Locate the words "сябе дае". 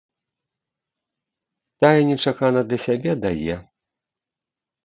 2.87-3.55